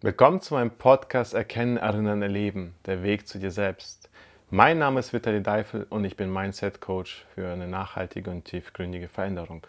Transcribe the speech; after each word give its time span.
Willkommen 0.00 0.40
zu 0.40 0.54
meinem 0.54 0.70
Podcast 0.70 1.34
Erkennen, 1.34 1.76
Erinnern, 1.76 2.22
Erleben, 2.22 2.72
der 2.86 3.02
Weg 3.02 3.26
zu 3.26 3.40
dir 3.40 3.50
selbst. 3.50 4.08
Mein 4.48 4.78
Name 4.78 5.00
ist 5.00 5.12
Vitali 5.12 5.42
Deifel 5.42 5.88
und 5.90 6.04
ich 6.04 6.16
bin 6.16 6.32
Mindset 6.32 6.80
Coach 6.80 7.26
für 7.34 7.52
eine 7.52 7.66
nachhaltige 7.66 8.30
und 8.30 8.44
tiefgründige 8.44 9.08
Veränderung. 9.08 9.66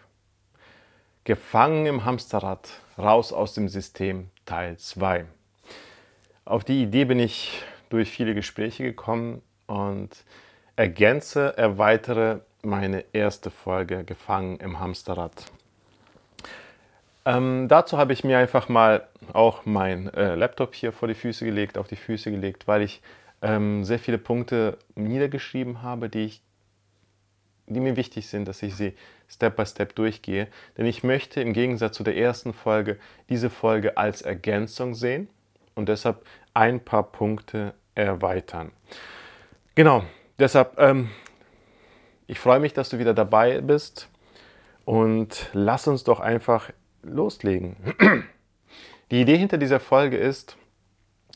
Gefangen 1.24 1.88
im 1.88 2.06
Hamsterrad, 2.06 2.70
raus 2.96 3.34
aus 3.34 3.56
dem 3.56 3.70
System, 3.70 4.30
Teil 4.46 4.78
2. 4.78 5.26
Auf 6.46 6.64
die 6.64 6.84
Idee 6.84 7.06
bin 7.06 7.18
ich 7.18 7.64
durch 7.90 8.12
viele 8.12 8.36
Gespräche 8.36 8.84
gekommen 8.84 9.42
und 9.66 10.10
ergänze, 10.76 11.58
erweitere 11.58 12.42
meine 12.62 13.04
erste 13.14 13.50
Folge 13.50 14.04
Gefangen 14.04 14.58
im 14.58 14.80
Hamsterrad. 14.80 15.46
Ähm, 17.26 17.68
dazu 17.68 17.98
habe 17.98 18.14
ich 18.14 18.24
mir 18.24 18.38
einfach 18.38 18.70
mal 18.70 19.08
auch 19.34 19.66
mein 19.66 20.12
äh, 20.14 20.36
Laptop 20.36 20.74
hier 20.74 20.92
vor 20.92 21.08
die 21.08 21.14
Füße 21.14 21.46
gelegt, 21.46 21.78
auf 21.78 21.88
die 21.88 21.96
Füße 21.96 22.32
gelegt, 22.32 22.68
weil 22.68 22.82
ich 22.82 23.02
ähm, 23.42 23.84
sehr 23.84 24.00
viele 24.00 24.18
Punkte 24.18 24.78
niedergeschrieben 24.96 25.82
habe, 25.82 26.10
die, 26.10 26.26
ich, 26.26 26.42
die 27.68 27.80
mir 27.80 27.96
wichtig 27.96 28.28
sind, 28.28 28.48
dass 28.48 28.64
ich 28.64 28.76
sie 28.76 28.94
Step 29.30 29.56
by 29.56 29.66
Step 29.66 29.96
durchgehe. 29.96 30.48
Denn 30.78 30.86
ich 30.86 31.04
möchte 31.04 31.42
im 31.42 31.54
Gegensatz 31.54 31.96
zu 31.96 32.04
der 32.04 32.18
ersten 32.18 32.54
Folge 32.54 32.98
diese 33.30 33.50
Folge 33.50 33.98
als 33.98 34.22
Ergänzung 34.22 34.96
sehen 34.96 35.30
und 35.76 35.90
deshalb 35.90 36.26
ein 36.54 36.80
paar 36.80 37.04
Punkte 37.04 37.74
erweitern. 37.96 38.72
Genau, 39.76 40.04
deshalb, 40.40 40.80
ähm, 40.80 41.10
ich 42.28 42.40
freue 42.40 42.60
mich, 42.60 42.74
dass 42.74 42.90
du 42.90 43.00
wieder 43.00 43.14
dabei 43.14 43.62
bist 43.62 44.10
und 44.86 45.50
lass 45.54 45.88
uns 45.88 46.04
doch 46.04 46.20
einfach 46.20 46.72
loslegen. 47.04 47.76
Die 49.12 49.22
Idee 49.22 49.38
hinter 49.38 49.58
dieser 49.58 49.80
Folge 49.80 50.18
ist 50.18 50.58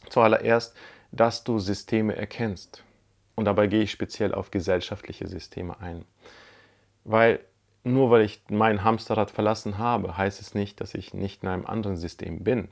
zuallererst, 0.09 0.75
dass 1.11 1.43
du 1.43 1.59
Systeme 1.59 2.15
erkennst. 2.15 2.83
Und 3.35 3.45
dabei 3.45 3.67
gehe 3.67 3.81
ich 3.81 3.91
speziell 3.91 4.33
auf 4.33 4.51
gesellschaftliche 4.51 5.27
Systeme 5.27 5.79
ein. 5.79 6.05
Weil 7.03 7.39
nur 7.83 8.11
weil 8.11 8.21
ich 8.21 8.41
mein 8.49 8.83
Hamsterrad 8.83 9.31
verlassen 9.31 9.77
habe, 9.77 10.17
heißt 10.17 10.39
es 10.39 10.55
nicht, 10.55 10.79
dass 10.79 10.93
ich 10.93 11.13
nicht 11.13 11.43
in 11.43 11.49
einem 11.49 11.65
anderen 11.65 11.97
System 11.97 12.43
bin. 12.43 12.69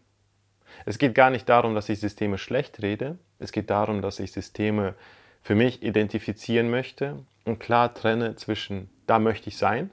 Es 0.86 0.98
geht 0.98 1.16
gar 1.16 1.30
nicht 1.30 1.50
darum, 1.50 1.76
dass 1.76 1.90
ich 1.90 2.00
Systeme 2.00 2.38
schlecht 2.38 2.82
rede. 2.82 3.18
Es 3.40 3.52
geht 3.52 3.70
darum, 3.70 4.02
dass 4.02 4.20
ich 4.20 4.32
Systeme 4.32 4.96
für 5.42 5.56
mich 5.56 5.84
identifizieren 5.84 6.70
möchte 6.70 7.20
und 7.44 7.60
klar 7.60 7.94
trenne 7.94 8.36
zwischen 8.36 8.90
da 9.08 9.20
möchte 9.20 9.50
ich 9.50 9.58
sein, 9.58 9.90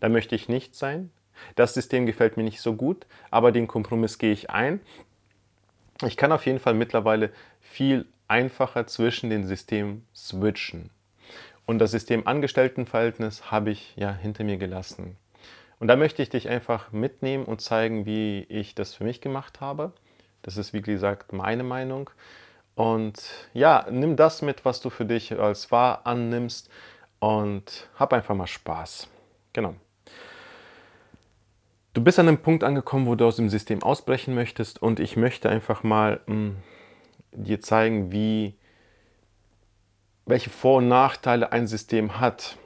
da 0.00 0.08
möchte 0.08 0.34
ich 0.34 0.48
nicht 0.48 0.74
sein, 0.74 1.10
das 1.54 1.74
System 1.74 2.06
gefällt 2.06 2.36
mir 2.36 2.42
nicht 2.42 2.60
so 2.60 2.74
gut, 2.74 3.06
aber 3.30 3.52
den 3.52 3.66
Kompromiss 3.66 4.18
gehe 4.18 4.32
ich 4.32 4.50
ein. 4.50 4.80
Ich 6.02 6.16
kann 6.16 6.32
auf 6.32 6.46
jeden 6.46 6.58
Fall 6.58 6.74
mittlerweile 6.74 7.30
viel 7.60 8.06
einfacher 8.28 8.86
zwischen 8.86 9.30
den 9.30 9.46
Systemen 9.46 10.06
switchen. 10.14 10.90
Und 11.64 11.78
das 11.78 11.90
System 11.90 12.26
Angestelltenverhältnis 12.26 13.50
habe 13.50 13.70
ich 13.70 13.94
ja 13.96 14.12
hinter 14.12 14.44
mir 14.44 14.56
gelassen. 14.56 15.16
Und 15.78 15.88
da 15.88 15.96
möchte 15.96 16.22
ich 16.22 16.30
dich 16.30 16.48
einfach 16.48 16.92
mitnehmen 16.92 17.44
und 17.44 17.60
zeigen, 17.60 18.06
wie 18.06 18.46
ich 18.48 18.74
das 18.74 18.94
für 18.94 19.04
mich 19.04 19.20
gemacht 19.20 19.60
habe. 19.60 19.92
Das 20.42 20.56
ist, 20.56 20.72
wie 20.72 20.80
gesagt, 20.80 21.32
meine 21.32 21.64
Meinung. 21.64 22.08
Und 22.76 23.22
ja, 23.52 23.86
nimm 23.90 24.16
das 24.16 24.42
mit, 24.42 24.64
was 24.64 24.80
du 24.80 24.90
für 24.90 25.04
dich 25.04 25.38
als 25.38 25.72
wahr 25.72 26.06
annimmst 26.06 26.70
und 27.18 27.88
hab 27.96 28.12
einfach 28.12 28.34
mal 28.34 28.46
Spaß. 28.46 29.08
Genau. 29.52 29.74
Du 31.96 32.04
bist 32.04 32.18
an 32.18 32.28
einem 32.28 32.36
Punkt 32.36 32.62
angekommen, 32.62 33.06
wo 33.06 33.14
du 33.14 33.26
aus 33.26 33.36
dem 33.36 33.48
System 33.48 33.82
ausbrechen 33.82 34.34
möchtest 34.34 34.82
und 34.82 35.00
ich 35.00 35.16
möchte 35.16 35.48
einfach 35.48 35.82
mal 35.82 36.20
mh, 36.26 36.34
hm, 36.34 36.56
dir 37.32 37.62
zeigen, 37.62 38.12
wie, 38.12 38.54
welche 40.26 40.50
Vor- 40.50 40.76
und 40.76 40.88
Nachteile 40.88 41.52
ein 41.52 41.66
System 41.66 42.20
hat. 42.20 42.58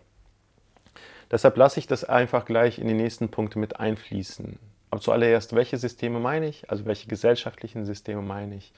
Deshalb 1.30 1.56
lasse 1.56 1.78
ich 1.78 1.86
das 1.86 2.02
einfach 2.02 2.44
gleich 2.44 2.80
in 2.80 2.88
die 2.88 2.94
nächsten 2.94 3.28
Punkte 3.28 3.60
mit 3.60 3.78
einfließen. 3.78 4.58
Aber 4.90 5.00
zuallererst, 5.00 5.54
welche 5.54 5.78
Systeme 5.78 6.18
meine 6.18 6.48
ich? 6.48 6.68
Also 6.68 6.84
welche 6.84 7.06
gesellschaftlichen 7.06 7.84
Systeme 7.86 8.22
meine 8.22 8.56
ich? 8.56 8.72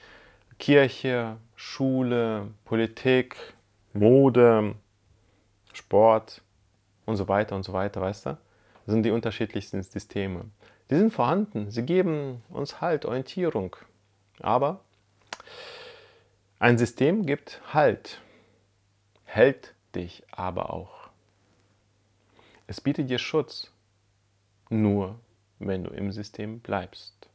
Kirche, 0.59 1.37
Schule, 1.55 2.51
Politik, 2.63 3.37
Mode, 3.93 4.75
Sport 5.73 6.43
und 7.07 7.15
so 7.15 7.27
weiter 7.27 7.55
und 7.55 7.63
so 7.63 7.73
weiter, 7.73 8.01
weißt 8.01 8.27
du? 8.27 8.37
Sind 8.85 9.03
die 9.03 9.11
unterschiedlichsten 9.11 9.81
Systeme. 9.83 10.45
Die 10.89 10.95
sind 10.95 11.13
vorhanden, 11.13 11.71
sie 11.71 11.83
geben 11.83 12.43
uns 12.49 12.81
Halt, 12.81 13.05
Orientierung. 13.05 13.75
Aber 14.39 14.81
ein 16.59 16.77
System 16.77 17.25
gibt 17.25 17.61
Halt, 17.73 18.21
hält 19.25 19.73
dich 19.95 20.23
aber 20.31 20.73
auch. 20.73 21.09
Es 22.67 22.81
bietet 22.81 23.09
dir 23.09 23.19
Schutz, 23.19 23.71
nur 24.69 25.19
wenn 25.59 25.83
du 25.83 25.91
im 25.91 26.11
System 26.11 26.59
bleibst. 26.59 27.29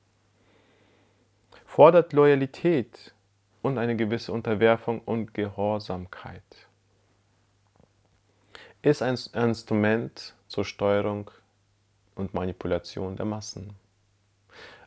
Fordert 1.64 2.12
Loyalität 2.12 3.14
und 3.62 3.78
eine 3.78 3.96
gewisse 3.96 4.32
Unterwerfung 4.32 5.00
und 5.00 5.34
Gehorsamkeit. 5.34 6.42
Ist 8.82 9.02
ein 9.02 9.18
Instrument 9.34 10.34
zur 10.48 10.64
Steuerung 10.64 11.30
und 12.14 12.34
Manipulation 12.34 13.16
der 13.16 13.26
Massen. 13.26 13.74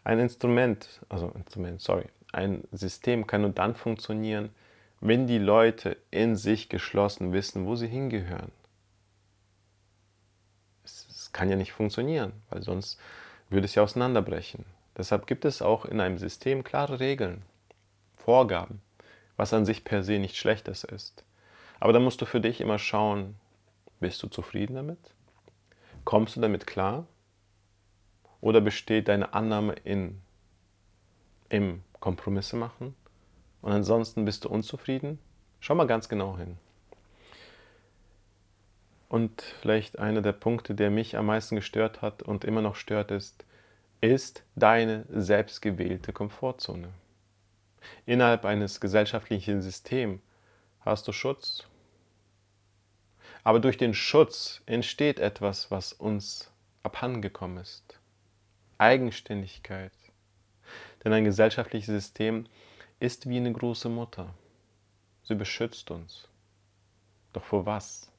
Ein 0.04 0.20
Instrument, 0.20 1.02
also 1.10 1.30
Instrument, 1.30 1.82
sorry, 1.82 2.06
ein 2.32 2.64
System 2.72 3.28
kann 3.28 3.42
nur 3.42 3.52
dann 3.52 3.76
funktionieren, 3.76 4.50
wenn 5.00 5.28
die 5.28 5.38
Leute 5.38 5.98
in 6.12 6.36
sich 6.36 6.70
geschlossen 6.70 7.34
wissen, 7.34 7.66
wo 7.66 7.76
sie 7.76 7.88
hingehören. 7.88 8.52
Es, 10.84 11.08
es 11.10 11.32
kann 11.32 11.50
ja 11.50 11.56
nicht 11.56 11.72
funktionieren, 11.72 12.34
weil 12.50 12.64
sonst 12.64 13.00
würde 13.50 13.66
es 13.66 13.76
ja 13.76 13.84
auseinanderbrechen. 13.84 14.66
Deshalb 14.98 15.28
gibt 15.28 15.46
es 15.46 15.62
auch 15.62 15.86
in 15.86 16.00
einem 16.00 16.18
System 16.18 16.64
klare 16.64 17.00
Regeln, 17.00 17.44
Vorgaben, 18.18 18.82
was 19.38 19.54
an 19.54 19.66
sich 19.66 19.84
per 19.84 20.04
se 20.04 20.20
nicht 20.20 20.38
Schlechtes 20.38 20.84
ist. 20.84 21.24
Aber 21.80 21.94
da 21.94 22.00
musst 22.00 22.22
du 22.22 22.26
für 22.26 22.42
dich 22.42 22.62
immer 22.62 22.78
schauen, 22.78 23.36
bist 24.00 24.22
du 24.22 24.28
zufrieden 24.28 24.76
damit? 24.76 25.00
Kommst 26.06 26.36
du 26.36 26.42
damit 26.42 26.68
klar? 26.68 27.08
Oder 28.40 28.62
besteht 28.62 29.08
deine 29.08 29.34
Annahme 29.34 29.74
in, 29.84 30.22
im 31.50 31.84
Kompromisse 32.00 32.56
machen? 32.56 32.96
Und 33.62 33.72
ansonsten 33.72 34.26
bist 34.26 34.46
du 34.46 34.50
unzufrieden? 34.50 35.20
Schau 35.60 35.76
mal 35.76 35.86
ganz 35.86 36.10
genau 36.10 36.38
hin. 36.38 36.58
Und 39.08 39.42
vielleicht 39.60 40.00
einer 40.00 40.22
der 40.22 40.32
Punkte, 40.32 40.74
der 40.74 40.90
mich 40.90 41.18
am 41.18 41.28
meisten 41.28 41.56
gestört 41.56 42.02
hat 42.02 42.24
und 42.24 42.46
immer 42.46 42.62
noch 42.62 42.76
stört, 42.76 43.12
ist, 43.12 43.46
ist 44.00 44.44
deine 44.56 45.06
selbstgewählte 45.10 46.14
Komfortzone. 46.14 46.90
Innerhalb 48.06 48.46
eines 48.46 48.80
gesellschaftlichen 48.80 49.62
Systems 49.62 50.22
hast 50.80 51.08
du 51.08 51.12
Schutz. 51.12 51.68
Aber 53.44 53.60
durch 53.60 53.78
den 53.78 53.94
Schutz 53.94 54.62
entsteht 54.66 55.20
etwas, 55.20 55.72
was 55.72 55.94
uns 55.94 56.52
abhandengekommen 56.84 57.58
ist. 57.58 58.00
Eigenständigkeit. 58.78 59.94
Denn 61.04 61.14
ein 61.14 61.24
gesellschaftliches 61.24 61.88
System 61.88 62.46
ist 63.00 63.28
wie 63.28 63.38
eine 63.38 63.52
große 63.52 63.90
Mutter. 63.90 64.34
Sie 65.24 65.36
beschützt 65.36 65.90
uns. 65.92 66.28
Doch 67.34 67.44
vor 67.44 67.66
was? 67.66 68.12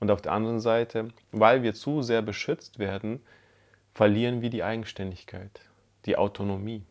Und 0.00 0.10
auf 0.10 0.22
der 0.22 0.32
anderen 0.32 0.60
Seite, 0.60 1.08
weil 1.32 1.62
wir 1.62 1.74
zu 1.74 2.02
sehr 2.02 2.22
beschützt 2.22 2.78
werden, 2.78 3.24
verlieren 3.92 4.42
wir 4.42 4.50
die 4.50 4.62
Eigenständigkeit, 4.62 5.60
die 6.06 6.16
Autonomie. 6.16 6.82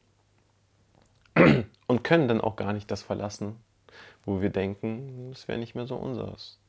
Und 1.88 2.04
können 2.04 2.28
dann 2.28 2.42
auch 2.42 2.56
gar 2.56 2.74
nicht 2.74 2.90
das 2.92 3.02
verlassen, 3.02 3.58
wo 4.26 4.42
wir 4.42 4.50
denken, 4.50 5.32
es 5.32 5.48
wäre 5.48 5.60
nicht 5.60 5.76
mehr 5.76 5.86
so 5.86 5.96
unseres. 5.96 6.60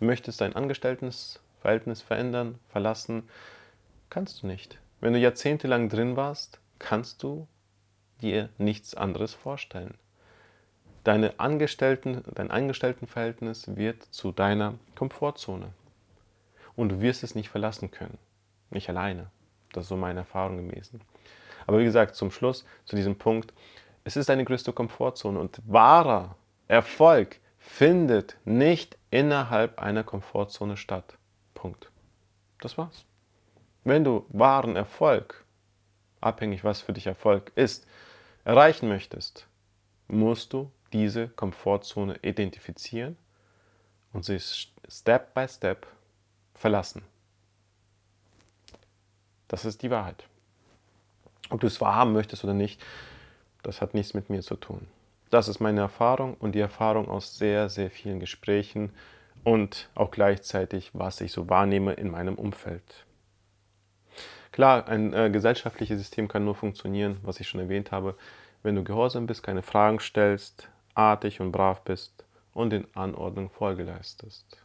Möchtest 0.00 0.40
dein 0.40 0.56
Angestelltenverhältnis 0.56 2.02
verändern, 2.02 2.58
verlassen, 2.68 3.28
kannst 4.10 4.42
du 4.42 4.46
nicht. 4.46 4.78
Wenn 5.00 5.12
du 5.12 5.18
jahrzehntelang 5.18 5.88
drin 5.88 6.16
warst, 6.16 6.60
kannst 6.78 7.22
du 7.22 7.46
dir 8.20 8.48
nichts 8.58 8.94
anderes 8.94 9.34
vorstellen. 9.34 9.94
Deine 11.04 11.38
Angestellten, 11.38 12.22
dein 12.34 12.50
Angestelltenverhältnis 12.50 13.76
wird 13.76 14.02
zu 14.04 14.32
deiner 14.32 14.74
Komfortzone. 14.94 15.68
Und 16.76 16.88
du 16.88 17.00
wirst 17.00 17.22
es 17.22 17.34
nicht 17.34 17.50
verlassen 17.50 17.90
können. 17.90 18.18
Nicht 18.70 18.88
alleine. 18.88 19.30
Das 19.72 19.84
ist 19.84 19.88
so 19.88 19.96
meine 19.96 20.20
Erfahrung 20.20 20.68
gewesen. 20.68 21.00
Aber 21.66 21.78
wie 21.78 21.84
gesagt, 21.84 22.14
zum 22.14 22.30
Schluss, 22.30 22.64
zu 22.84 22.96
diesem 22.96 23.16
Punkt, 23.16 23.52
es 24.04 24.16
ist 24.16 24.28
deine 24.28 24.44
größte 24.44 24.72
Komfortzone 24.72 25.38
und 25.38 25.60
wahrer 25.66 26.36
Erfolg 26.68 27.38
findet 27.58 28.36
nicht 28.44 28.98
innerhalb 29.14 29.78
einer 29.78 30.02
Komfortzone 30.02 30.76
statt. 30.76 31.16
Punkt. 31.54 31.88
Das 32.58 32.76
war's. 32.76 33.04
Wenn 33.84 34.02
du 34.02 34.26
wahren 34.30 34.74
Erfolg, 34.74 35.44
abhängig 36.20 36.64
was 36.64 36.80
für 36.80 36.92
dich 36.92 37.06
Erfolg 37.06 37.52
ist, 37.54 37.86
erreichen 38.44 38.88
möchtest, 38.88 39.46
musst 40.08 40.52
du 40.52 40.68
diese 40.92 41.28
Komfortzone 41.28 42.18
identifizieren 42.22 43.16
und 44.12 44.24
sie 44.24 44.40
Step 44.40 45.32
by 45.32 45.46
Step 45.46 45.86
verlassen. 46.54 47.02
Das 49.46 49.64
ist 49.64 49.82
die 49.82 49.92
Wahrheit. 49.92 50.24
Ob 51.50 51.60
du 51.60 51.68
es 51.68 51.80
wahrhaben 51.80 52.14
möchtest 52.14 52.42
oder 52.42 52.54
nicht, 52.54 52.82
das 53.62 53.80
hat 53.80 53.94
nichts 53.94 54.12
mit 54.12 54.28
mir 54.28 54.42
zu 54.42 54.56
tun. 54.56 54.88
Das 55.34 55.48
ist 55.48 55.58
meine 55.58 55.80
Erfahrung 55.80 56.34
und 56.34 56.54
die 56.54 56.60
Erfahrung 56.60 57.08
aus 57.08 57.36
sehr, 57.36 57.68
sehr 57.68 57.90
vielen 57.90 58.20
Gesprächen 58.20 58.92
und 59.42 59.88
auch 59.96 60.12
gleichzeitig, 60.12 60.92
was 60.92 61.20
ich 61.20 61.32
so 61.32 61.48
wahrnehme 61.48 61.94
in 61.94 62.08
meinem 62.08 62.36
Umfeld. 62.36 63.04
Klar, 64.52 64.86
ein 64.86 65.12
äh, 65.12 65.30
gesellschaftliches 65.30 65.98
System 65.98 66.28
kann 66.28 66.44
nur 66.44 66.54
funktionieren, 66.54 67.16
was 67.24 67.40
ich 67.40 67.48
schon 67.48 67.58
erwähnt 67.58 67.90
habe, 67.90 68.14
wenn 68.62 68.76
du 68.76 68.84
gehorsam 68.84 69.26
bist, 69.26 69.42
keine 69.42 69.62
Fragen 69.62 69.98
stellst, 69.98 70.68
artig 70.94 71.40
und 71.40 71.50
brav 71.50 71.80
bist 71.80 72.24
und 72.52 72.70
den 72.70 72.86
Anordnungen 72.94 73.50
Folge 73.50 73.82
leistest. 73.82 74.62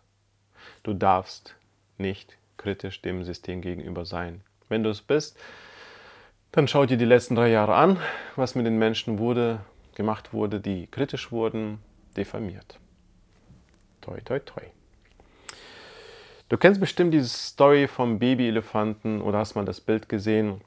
Du 0.84 0.94
darfst 0.94 1.56
nicht 1.98 2.38
kritisch 2.58 3.02
dem 3.02 3.24
System 3.24 3.62
gegenüber 3.62 4.06
sein. 4.06 4.42
Wenn 4.68 4.84
du 4.84 4.92
es 4.92 5.02
bist, 5.02 5.36
dann 6.52 6.68
schau 6.68 6.86
dir 6.86 6.98
die 6.98 7.06
letzten 7.06 7.34
drei 7.34 7.50
Jahre 7.50 7.74
an, 7.74 7.98
was 8.36 8.54
mit 8.54 8.68
den 8.68 8.78
Menschen 8.78 9.18
wurde, 9.18 9.62
gemacht 10.00 10.32
wurde, 10.32 10.62
die 10.62 10.88
kritisch 10.88 11.30
wurden, 11.30 11.80
diffamiert. 12.16 12.80
Toi, 14.00 14.22
toi, 14.22 14.40
toi. 14.40 14.64
Du 16.48 16.58
kennst 16.58 16.80
bestimmt 16.80 17.14
diese 17.14 17.28
Story 17.28 17.86
vom 17.90 18.18
Babyelefanten 18.18 19.22
oder 19.22 19.40
hast 19.40 19.56
mal 19.56 19.66
das 19.66 19.82
Bild 19.82 20.08
gesehen, 20.08 20.62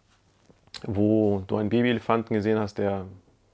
wo 0.82 1.42
du 1.46 1.56
einen 1.56 1.70
Babyelefanten 1.70 2.34
gesehen 2.34 2.58
hast, 2.58 2.76
der 2.76 3.06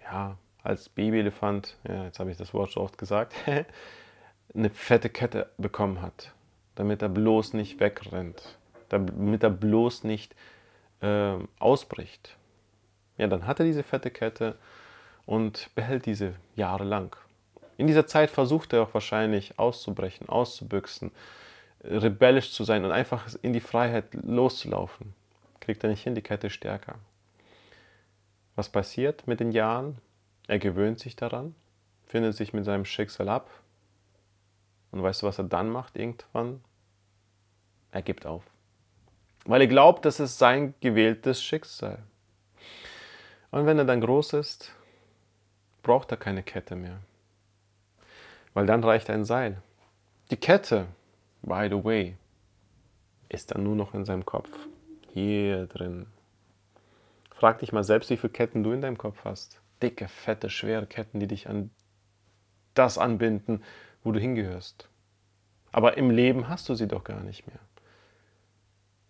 ja 0.02 0.36
als 0.64 0.88
Babyelefant, 0.88 1.76
ja, 1.88 2.06
jetzt 2.06 2.18
habe 2.18 2.32
ich 2.32 2.36
das 2.36 2.52
Wort 2.52 2.72
schon 2.72 2.82
oft 2.82 2.98
gesagt, 2.98 3.32
eine 4.54 4.70
fette 4.70 5.08
Kette 5.08 5.48
bekommen 5.58 6.02
hat, 6.02 6.32
damit 6.74 7.02
er 7.02 7.08
bloß 7.08 7.52
nicht 7.52 7.78
wegrennt, 7.78 8.58
damit 8.88 9.44
er 9.44 9.50
bloß 9.50 10.02
nicht 10.02 10.34
äh, 11.02 11.34
ausbricht. 11.60 12.36
Ja, 13.16 13.28
dann 13.28 13.46
hat 13.46 13.60
er 13.60 13.64
diese 13.66 13.84
fette 13.84 14.10
Kette 14.10 14.56
und 15.28 15.68
behält 15.74 16.06
diese 16.06 16.34
jahrelang. 16.56 17.14
In 17.76 17.86
dieser 17.86 18.06
Zeit 18.06 18.30
versucht 18.30 18.72
er 18.72 18.82
auch 18.82 18.94
wahrscheinlich 18.94 19.58
auszubrechen, 19.58 20.26
auszubüchsen, 20.26 21.10
rebellisch 21.84 22.50
zu 22.52 22.64
sein 22.64 22.82
und 22.82 22.92
einfach 22.92 23.28
in 23.42 23.52
die 23.52 23.60
Freiheit 23.60 24.14
loszulaufen. 24.14 25.12
Kriegt 25.60 25.84
er 25.84 25.90
nicht 25.90 26.02
hin, 26.02 26.14
die 26.14 26.22
Kette 26.22 26.48
stärker. 26.48 26.94
Was 28.56 28.70
passiert 28.70 29.26
mit 29.26 29.38
den 29.38 29.52
Jahren? 29.52 29.98
Er 30.46 30.58
gewöhnt 30.58 30.98
sich 30.98 31.14
daran, 31.14 31.54
findet 32.06 32.34
sich 32.34 32.54
mit 32.54 32.64
seinem 32.64 32.86
Schicksal 32.86 33.28
ab. 33.28 33.50
Und 34.92 35.02
weißt 35.02 35.20
du, 35.20 35.26
was 35.26 35.36
er 35.36 35.44
dann 35.44 35.68
macht 35.68 35.94
irgendwann? 35.96 36.62
Er 37.92 38.00
gibt 38.00 38.24
auf. 38.24 38.44
Weil 39.44 39.60
er 39.60 39.66
glaubt, 39.66 40.06
das 40.06 40.20
ist 40.20 40.38
sein 40.38 40.72
gewähltes 40.80 41.44
Schicksal. 41.44 41.98
Und 43.50 43.66
wenn 43.66 43.78
er 43.78 43.84
dann 43.84 44.00
groß 44.00 44.32
ist, 44.32 44.72
braucht 45.82 46.10
er 46.10 46.16
keine 46.16 46.42
Kette 46.42 46.76
mehr. 46.76 46.98
Weil 48.54 48.66
dann 48.66 48.82
reicht 48.82 49.10
ein 49.10 49.24
Seil. 49.24 49.62
Die 50.30 50.36
Kette, 50.36 50.86
by 51.42 51.68
the 51.70 51.84
way, 51.84 52.16
ist 53.28 53.50
dann 53.54 53.62
nur 53.62 53.76
noch 53.76 53.94
in 53.94 54.04
seinem 54.04 54.26
Kopf. 54.26 54.50
Hier 55.12 55.66
drin. 55.66 56.06
Frag 57.30 57.60
dich 57.60 57.72
mal 57.72 57.84
selbst, 57.84 58.10
wie 58.10 58.16
viele 58.16 58.32
Ketten 58.32 58.62
du 58.62 58.72
in 58.72 58.80
deinem 58.80 58.98
Kopf 58.98 59.24
hast. 59.24 59.60
Dicke, 59.82 60.08
fette, 60.08 60.50
schwere 60.50 60.86
Ketten, 60.86 61.20
die 61.20 61.28
dich 61.28 61.48
an 61.48 61.70
das 62.74 62.98
anbinden, 62.98 63.62
wo 64.02 64.12
du 64.12 64.20
hingehörst. 64.20 64.88
Aber 65.72 65.96
im 65.96 66.10
Leben 66.10 66.48
hast 66.48 66.68
du 66.68 66.74
sie 66.74 66.88
doch 66.88 67.04
gar 67.04 67.20
nicht 67.20 67.46
mehr. 67.46 67.60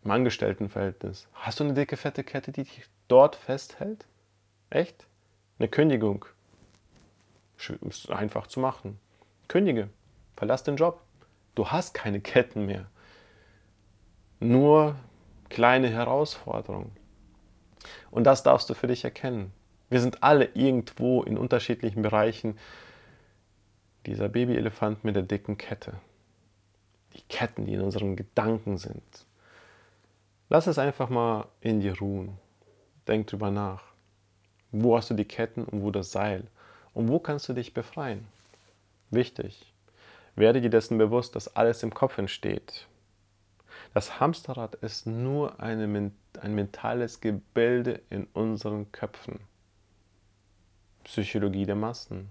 Im 0.04 0.10
Angestelltenverhältnis. 0.10 1.28
Hast 1.34 1.60
du 1.60 1.64
eine 1.64 1.74
dicke, 1.74 1.96
fette 1.96 2.24
Kette, 2.24 2.52
die 2.52 2.64
dich 2.64 2.84
dort 3.08 3.36
festhält? 3.36 4.06
Echt? 4.70 5.06
Eine 5.58 5.68
Kündigung. 5.68 6.24
Ist 7.80 8.10
einfach 8.10 8.46
zu 8.46 8.60
machen. 8.60 8.98
Kündige. 9.48 9.88
Verlass 10.36 10.62
den 10.62 10.76
Job. 10.76 11.02
Du 11.54 11.68
hast 11.68 11.92
keine 11.92 12.20
Ketten 12.20 12.66
mehr. 12.66 12.86
Nur 14.40 14.96
kleine 15.48 15.88
Herausforderungen. 15.88 16.92
Und 18.10 18.24
das 18.24 18.42
darfst 18.42 18.70
du 18.70 18.74
für 18.74 18.86
dich 18.86 19.04
erkennen. 19.04 19.52
Wir 19.90 20.00
sind 20.00 20.22
alle 20.22 20.46
irgendwo 20.54 21.22
in 21.22 21.38
unterschiedlichen 21.38 22.02
Bereichen 22.02 22.58
dieser 24.06 24.28
Babyelefant 24.28 25.04
mit 25.04 25.16
der 25.16 25.22
dicken 25.22 25.58
Kette. 25.58 25.94
Die 27.14 27.22
Ketten, 27.22 27.64
die 27.66 27.74
in 27.74 27.80
unseren 27.80 28.16
Gedanken 28.16 28.78
sind. 28.78 29.02
Lass 30.48 30.66
es 30.66 30.78
einfach 30.78 31.08
mal 31.08 31.46
in 31.60 31.80
dir 31.80 31.98
ruhen. 31.98 32.38
Denk 33.06 33.26
drüber 33.26 33.50
nach. 33.50 33.82
Wo 34.70 34.96
hast 34.96 35.10
du 35.10 35.14
die 35.14 35.24
Ketten 35.24 35.64
und 35.64 35.82
wo 35.82 35.90
das 35.90 36.12
Seil? 36.12 36.44
Und 36.98 37.06
wo 37.06 37.20
kannst 37.20 37.48
du 37.48 37.52
dich 37.52 37.74
befreien? 37.74 38.26
Wichtig. 39.12 39.72
Werde 40.34 40.60
dir 40.60 40.68
dessen 40.68 40.98
bewusst, 40.98 41.36
dass 41.36 41.54
alles 41.54 41.84
im 41.84 41.94
Kopf 41.94 42.18
entsteht. 42.18 42.88
Das 43.94 44.18
Hamsterrad 44.18 44.74
ist 44.74 45.06
nur 45.06 45.60
eine, 45.60 46.10
ein 46.40 46.54
mentales 46.56 47.20
Gebilde 47.20 48.00
in 48.10 48.26
unseren 48.32 48.90
Köpfen. 48.90 49.38
Psychologie 51.04 51.66
der 51.66 51.76
Massen. 51.76 52.30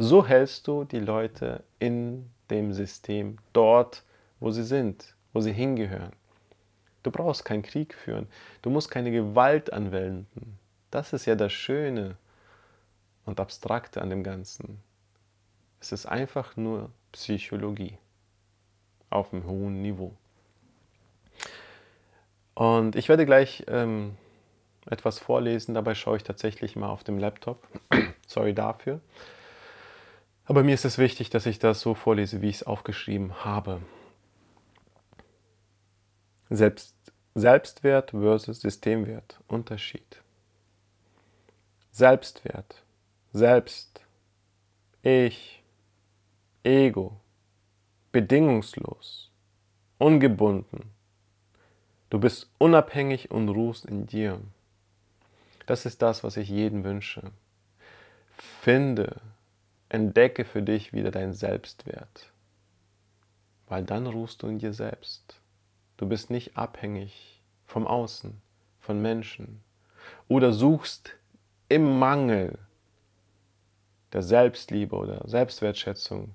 So 0.00 0.26
hältst 0.26 0.66
du 0.66 0.82
die 0.82 0.98
Leute 0.98 1.62
in 1.78 2.28
dem 2.50 2.72
System 2.72 3.38
dort, 3.52 4.02
wo 4.40 4.50
sie 4.50 4.64
sind, 4.64 5.14
wo 5.32 5.40
sie 5.40 5.52
hingehören. 5.52 6.10
Du 7.04 7.12
brauchst 7.12 7.44
keinen 7.44 7.62
Krieg 7.62 7.94
führen, 7.94 8.26
du 8.62 8.70
musst 8.70 8.90
keine 8.90 9.12
Gewalt 9.12 9.72
anwenden. 9.72 10.58
Das 10.90 11.12
ist 11.12 11.26
ja 11.26 11.36
das 11.36 11.52
Schöne 11.52 12.16
und 13.24 13.40
Abstrakte 13.40 14.02
an 14.02 14.10
dem 14.10 14.22
Ganzen. 14.22 14.82
Es 15.80 15.92
ist 15.92 16.06
einfach 16.06 16.56
nur 16.56 16.90
Psychologie 17.12 17.98
auf 19.10 19.32
einem 19.32 19.46
hohen 19.46 19.82
Niveau. 19.82 20.14
Und 22.54 22.96
ich 22.96 23.08
werde 23.08 23.26
gleich 23.26 23.64
ähm, 23.68 24.16
etwas 24.86 25.18
vorlesen, 25.18 25.74
dabei 25.74 25.94
schaue 25.94 26.16
ich 26.16 26.22
tatsächlich 26.22 26.76
mal 26.76 26.88
auf 26.88 27.04
dem 27.04 27.18
Laptop. 27.18 27.66
Sorry 28.26 28.54
dafür. 28.54 29.00
Aber 30.44 30.64
mir 30.64 30.74
ist 30.74 30.84
es 30.84 30.98
wichtig, 30.98 31.30
dass 31.30 31.46
ich 31.46 31.58
das 31.58 31.80
so 31.80 31.94
vorlese, 31.94 32.42
wie 32.42 32.48
ich 32.48 32.56
es 32.56 32.62
aufgeschrieben 32.62 33.44
habe. 33.44 33.80
Selbst, 36.50 36.94
Selbstwert 37.34 38.10
versus 38.10 38.60
Systemwert. 38.60 39.40
Unterschied. 39.46 40.20
Selbstwert. 41.92 42.81
Selbst. 43.34 44.02
Ich 45.00 45.62
Ego, 46.64 47.18
bedingungslos, 48.12 49.30
ungebunden. 49.96 50.90
Du 52.10 52.20
bist 52.20 52.50
unabhängig 52.58 53.30
und 53.30 53.48
ruhst 53.48 53.86
in 53.86 54.06
dir. 54.06 54.38
Das 55.64 55.86
ist 55.86 56.02
das, 56.02 56.22
was 56.22 56.36
ich 56.36 56.50
jedem 56.50 56.84
wünsche. 56.84 57.32
Finde, 58.36 59.22
entdecke 59.88 60.44
für 60.44 60.60
dich 60.60 60.92
wieder 60.92 61.10
deinen 61.10 61.32
Selbstwert, 61.32 62.30
weil 63.66 63.82
dann 63.82 64.06
ruhst 64.06 64.42
du 64.42 64.46
in 64.48 64.58
dir 64.58 64.74
selbst. 64.74 65.40
Du 65.96 66.06
bist 66.06 66.28
nicht 66.28 66.58
abhängig 66.58 67.40
vom 67.64 67.86
Außen, 67.86 68.42
von 68.78 69.00
Menschen 69.00 69.64
oder 70.28 70.52
suchst 70.52 71.16
im 71.70 71.98
Mangel 71.98 72.58
der 74.12 74.22
Selbstliebe 74.22 74.96
oder 74.96 75.26
Selbstwertschätzung 75.26 76.34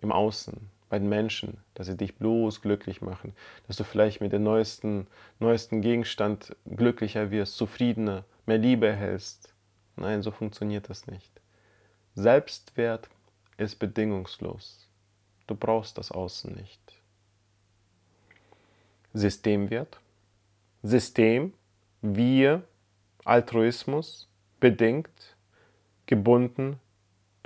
im 0.00 0.12
Außen, 0.12 0.70
bei 0.88 0.98
den 0.98 1.08
Menschen, 1.08 1.58
dass 1.74 1.86
sie 1.86 1.96
dich 1.96 2.16
bloß 2.16 2.62
glücklich 2.62 3.02
machen, 3.02 3.34
dass 3.66 3.76
du 3.76 3.84
vielleicht 3.84 4.20
mit 4.20 4.32
dem 4.32 4.44
neuesten, 4.44 5.06
neuesten 5.40 5.82
Gegenstand 5.82 6.54
glücklicher 6.64 7.30
wirst, 7.30 7.56
zufriedener, 7.56 8.24
mehr 8.46 8.58
Liebe 8.58 8.86
erhältst. 8.86 9.52
Nein, 9.96 10.22
so 10.22 10.30
funktioniert 10.30 10.88
das 10.88 11.06
nicht. 11.06 11.32
Selbstwert 12.14 13.08
ist 13.56 13.78
bedingungslos. 13.78 14.88
Du 15.46 15.54
brauchst 15.54 15.98
das 15.98 16.12
Außen 16.12 16.54
nicht. 16.54 16.80
Systemwert. 19.12 19.98
System, 20.82 21.52
wir, 22.02 22.62
Altruismus, 23.24 24.28
bedingt, 24.60 25.36
gebunden, 26.06 26.78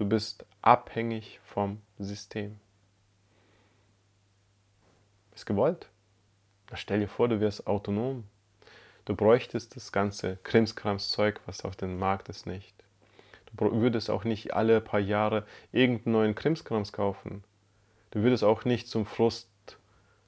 du 0.00 0.08
bist 0.08 0.46
abhängig 0.62 1.40
vom 1.44 1.82
System. 1.98 2.58
Ist 5.34 5.44
gewollt. 5.44 5.90
Stell 6.72 7.00
dir 7.00 7.08
vor, 7.08 7.28
du 7.28 7.40
wärst 7.40 7.66
autonom. 7.66 8.24
Du 9.04 9.14
bräuchtest 9.14 9.76
das 9.76 9.92
ganze 9.92 10.38
Krimskrams-Zeug, 10.42 11.40
was 11.44 11.66
auf 11.66 11.76
dem 11.76 11.98
Markt 11.98 12.30
ist, 12.30 12.46
nicht. 12.46 12.74
Du 13.52 13.70
würdest 13.82 14.08
auch 14.08 14.24
nicht 14.24 14.54
alle 14.54 14.80
paar 14.80 15.00
Jahre 15.00 15.44
irgendeinen 15.70 16.12
neuen 16.12 16.34
Krimskrams 16.34 16.94
kaufen. 16.94 17.44
Du 18.10 18.22
würdest 18.22 18.42
auch 18.42 18.64
nicht 18.64 18.88
zum 18.88 19.04
Frust 19.04 19.50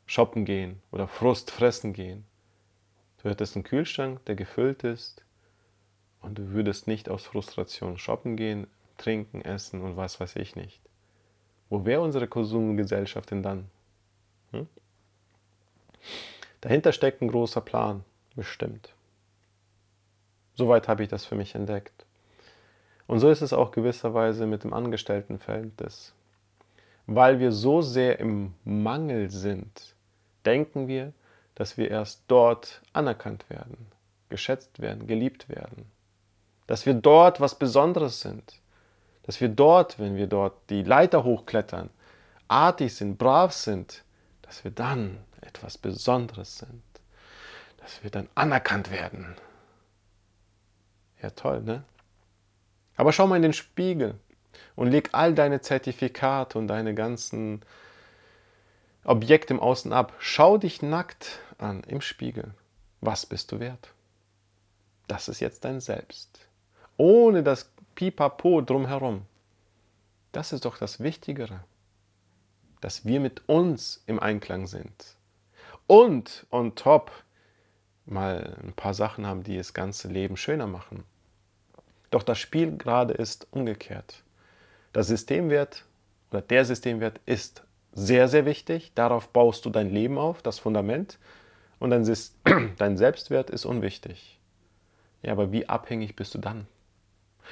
shoppen 0.05 0.45
gehen 0.45 0.83
oder 0.91 1.09
Frust 1.09 1.51
fressen 1.51 1.95
gehen. 1.95 2.27
Du 3.23 3.31
hättest 3.31 3.57
einen 3.57 3.65
Kühlschrank, 3.65 4.23
der 4.27 4.35
gefüllt 4.35 4.85
ist 4.85 5.25
und 6.21 6.37
du 6.37 6.51
würdest 6.51 6.89
nicht 6.89 7.09
aus 7.09 7.25
Frustration 7.25 7.97
shoppen 7.97 8.37
gehen, 8.37 8.67
trinken, 9.03 9.43
essen 9.43 9.83
und 9.83 9.97
was 9.97 10.21
weiß 10.21 10.37
ich 10.37 10.57
nicht. 10.57 10.81
Wo 11.69 11.85
wäre 11.85 12.01
unsere 12.01 12.29
Konsumgesellschaft 12.29 13.31
denn 13.31 13.43
dann? 13.43 13.71
Hm? 14.53 14.69
Dahinter 16.61 16.93
steckt 16.93 17.23
ein 17.23 17.29
großer 17.29 17.61
Plan, 17.61 18.05
bestimmt. 18.37 18.95
Soweit 20.55 20.87
habe 20.87 21.03
ich 21.03 21.09
das 21.09 21.25
für 21.25 21.35
mich 21.35 21.55
entdeckt. 21.55 22.05
Und 23.07 23.19
so 23.19 23.31
ist 23.31 23.43
es 23.43 23.53
auch 23.53 23.73
gewisserweise 23.73 24.47
mit 24.47 24.65
dem 24.65 24.73
Angestelltenverhältnis. 24.73 26.15
Weil 27.07 27.41
wir 27.41 27.53
so 27.53 27.83
sehr 27.83 28.21
im 28.21 28.55
Mangel 28.65 29.31
sind, 29.31 29.95
denken 30.47 30.87
wir, 30.89 31.13
dass 31.55 31.77
wir 31.77 31.91
erst 31.91 32.23
dort 32.29 32.81
anerkannt 32.93 33.51
werden, 33.51 33.87
geschätzt 34.29 34.81
werden, 34.81 35.07
geliebt 35.07 35.49
werden. 35.49 35.91
Dass 36.67 36.87
wir 36.87 36.95
dort 36.95 37.41
was 37.41 37.59
Besonderes 37.59 38.21
sind. 38.21 38.62
Dass 39.25 39.41
wir 39.41 39.49
dort, 39.49 39.99
wenn 39.99 40.17
wir 40.17 40.27
dort 40.27 40.71
die 40.71 40.83
Leiter 40.83 41.25
hochklettern, 41.25 41.91
artig 42.49 42.95
sind, 42.95 43.19
brav 43.19 43.53
sind, 43.53 44.05
dass 44.43 44.65
wir 44.65 44.71
dann 44.71 45.19
etwas 45.41 45.79
Besonderes 45.79 46.59
sind. 46.59 46.83
Dass 47.79 48.03
wir 48.03 48.11
dann 48.11 48.29
anerkannt 48.35 48.91
werden. 48.91 49.37
Ja, 51.23 51.31
toll, 51.31 51.63
ne? 51.63 51.85
Aber 52.97 53.13
schau 53.13 53.27
mal 53.27 53.37
in 53.37 53.43
den 53.43 53.53
Spiegel 53.53 54.19
und 54.77 54.91
leg 54.91 55.11
all 55.13 55.35
deine 55.35 55.61
Zertifikate 55.61 56.59
und 56.59 56.69
deine 56.69 56.95
ganzen 56.95 57.63
Objekte 59.05 59.55
im 59.55 59.61
Außen 59.61 59.93
ab. 59.93 60.13
Schau 60.19 60.59
dich 60.59 60.83
nackt 60.83 61.41
an 61.59 61.83
im 61.85 62.01
Spiegel. 62.01 62.55
Was 63.01 63.27
bist 63.27 63.51
du 63.51 63.61
wert? 63.61 63.93
Das 65.09 65.29
ist 65.29 65.41
jetzt 65.41 65.65
dein 65.65 65.81
Selbst. 65.81 66.47
Ohne 66.97 67.43
das 67.43 67.72
Pipapo 67.95 68.61
drumherum. 68.61 69.23
Das 70.33 70.53
ist 70.53 70.65
doch 70.65 70.79
das 70.79 71.01
Wichtigere. 71.01 71.65
Dass 72.81 73.05
wir 73.05 73.21
mit 73.21 73.49
uns 73.49 74.03
im 74.07 74.19
Einklang 74.19 74.67
sind. 74.67 75.17
Und 75.87 76.47
on 76.51 76.75
top 76.75 77.13
mal 78.07 78.57
ein 78.63 78.73
paar 78.73 78.95
Sachen 78.95 79.27
haben, 79.27 79.43
die 79.43 79.57
das 79.57 79.75
ganze 79.75 80.09
Leben 80.09 80.37
schöner 80.37 80.67
machen. 80.67 81.05
Doch 82.11 82.23
das 82.23 82.39
Spiel 82.39 82.77
gerade 82.77 83.15
ist 83.15 83.47
umgekehrt. 83.51 84.23
Der 84.95 85.05
Systemwert 85.05 85.85
oder 86.31 86.43
der 86.43 86.65
Systemwert 86.65 87.21
ist 87.27 87.63
sehr, 87.93 88.29
sehr 88.29 88.47
wichtig. 88.47 88.93
Darauf 88.95 89.29
baust 89.29 89.65
du 89.65 89.71
dein 89.71 89.91
Leben 89.91 90.19
auf, 90.19 90.43
das 90.43 90.59
Fundament. 90.59 91.19
Und 91.79 91.91
dein, 91.91 92.05
dein 92.79 92.97
Selbstwert 92.97 93.51
ist 93.51 93.65
unwichtig. 93.65 94.39
Ja, 95.23 95.33
aber 95.33 95.53
wie 95.53 95.69
abhängig 95.69 96.17
bist 96.17 96.35
du 96.35 96.39
dann? 96.39 96.67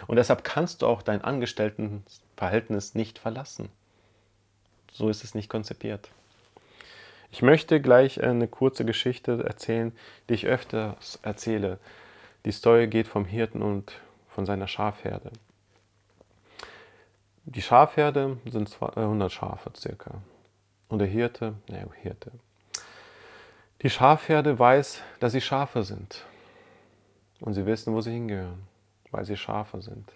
Und 0.07 0.17
deshalb 0.17 0.45
kannst 0.45 0.83
du 0.83 0.87
auch 0.87 1.03
dein 1.03 1.23
Angestelltenverhältnis 1.23 2.95
nicht 2.95 3.19
verlassen. 3.19 3.69
So 4.93 5.09
ist 5.09 5.25
es 5.25 5.35
nicht 5.35 5.49
konzipiert. 5.49 6.09
Ich 7.33 7.43
möchte 7.43 7.81
gleich 7.81 8.23
eine 8.23 8.49
kurze 8.49 8.85
Geschichte 8.85 9.45
erzählen, 9.45 9.93
die 10.29 10.35
ich 10.35 10.47
öfters 10.47 11.21
erzähle. 11.23 11.79
Die 12.45 12.53
Story 12.53 12.89
geht 12.89 13.07
vom 13.07 13.25
Hirten 13.25 13.63
und 13.63 13.93
von 14.29 14.47
seiner 14.47 14.67
Schafherde. 14.67 15.31
Die 17.45 17.63
Schafherde 17.63 18.39
sind 18.51 18.69
200 18.69 19.31
Schafe 19.31 19.71
circa. 19.77 20.23
Und 20.89 20.99
der 20.99 21.09
Hirte, 21.09 21.55
naja, 21.69 21.87
Hirte. 22.03 22.33
Die 23.83 23.91
Schafherde 23.91 24.59
weiß, 24.59 25.01
dass 25.21 25.33
sie 25.33 25.41
Schafe 25.41 25.85
sind. 25.85 26.25
Und 27.41 27.55
sie 27.55 27.65
wissen, 27.65 27.95
wo 27.95 28.01
sie 28.01 28.13
hingehören, 28.13 28.67
weil 29.11 29.25
sie 29.25 29.37
Schafe 29.37 29.81
sind. 29.83 30.13